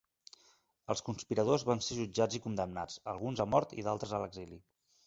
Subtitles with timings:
[0.93, 4.61] Els conspiradors van ser jutjats i condemnats, alguns a mort i d'altres a l'exili.